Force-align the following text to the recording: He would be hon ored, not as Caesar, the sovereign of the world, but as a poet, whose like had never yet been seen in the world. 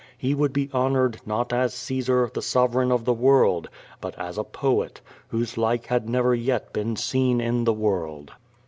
He 0.17 0.33
would 0.33 0.51
be 0.51 0.65
hon 0.73 0.95
ored, 0.95 1.17
not 1.27 1.53
as 1.53 1.75
Caesar, 1.75 2.27
the 2.33 2.41
sovereign 2.41 2.91
of 2.91 3.05
the 3.05 3.13
world, 3.13 3.69
but 4.01 4.17
as 4.17 4.39
a 4.39 4.43
poet, 4.43 4.99
whose 5.27 5.59
like 5.59 5.85
had 5.85 6.09
never 6.09 6.33
yet 6.33 6.73
been 6.73 6.95
seen 6.95 7.39
in 7.39 7.65
the 7.65 7.73
world. 7.73 8.31